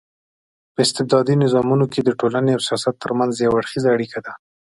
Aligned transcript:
په 0.73 0.79
استبدادي 0.85 1.35
نظامونو 1.43 1.85
کي 1.93 1.99
د 2.03 2.09
ټولني 2.19 2.51
او 2.53 2.61
سياست 2.67 2.95
ترمنځ 3.03 3.33
يو 3.45 3.53
اړخېزه 3.59 3.89
اړيکه 3.95 4.19
ده 4.25 4.33